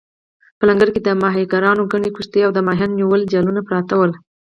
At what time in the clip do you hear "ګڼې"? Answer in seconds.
1.91-2.09